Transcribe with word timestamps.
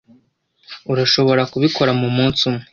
Urashobora 0.91 1.41
kubikora 1.51 1.91
mumunsi 1.99 2.41
umwe? 2.49 2.63